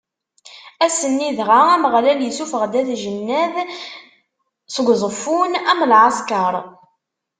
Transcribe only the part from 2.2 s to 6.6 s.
issufeɣ-d At Jennad seg Uẓeffun, am lɛeskeṛ.